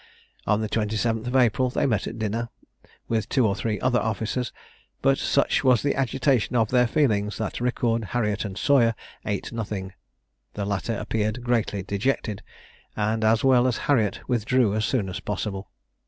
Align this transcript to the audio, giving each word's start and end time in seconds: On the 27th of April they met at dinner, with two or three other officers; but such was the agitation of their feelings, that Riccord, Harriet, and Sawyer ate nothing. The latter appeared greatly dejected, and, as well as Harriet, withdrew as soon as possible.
On 0.47 0.61
the 0.61 0.67
27th 0.67 1.27
of 1.27 1.35
April 1.35 1.69
they 1.69 1.85
met 1.85 2.07
at 2.07 2.17
dinner, 2.17 2.49
with 3.07 3.29
two 3.29 3.45
or 3.45 3.55
three 3.55 3.79
other 3.81 3.99
officers; 3.99 4.51
but 5.03 5.19
such 5.19 5.63
was 5.63 5.83
the 5.83 5.93
agitation 5.93 6.55
of 6.55 6.69
their 6.71 6.87
feelings, 6.87 7.37
that 7.37 7.61
Riccord, 7.61 8.05
Harriet, 8.05 8.43
and 8.43 8.57
Sawyer 8.57 8.95
ate 9.27 9.51
nothing. 9.51 9.93
The 10.55 10.65
latter 10.65 10.95
appeared 10.95 11.43
greatly 11.43 11.83
dejected, 11.83 12.41
and, 12.97 13.23
as 13.23 13.43
well 13.43 13.67
as 13.67 13.77
Harriet, 13.85 14.21
withdrew 14.27 14.73
as 14.73 14.85
soon 14.85 15.07
as 15.07 15.19
possible. 15.19 15.69